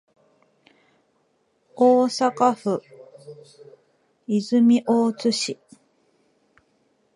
[1.75, 2.81] 大阪府
[4.25, 5.59] 泉大津市